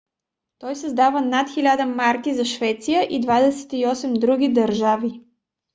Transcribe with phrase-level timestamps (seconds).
[0.59, 5.21] той създава над 1000 марки за швеция и 28 други държави